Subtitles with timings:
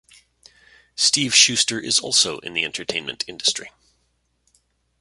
[0.95, 3.69] Steve Shuster is also in the entertainment industry.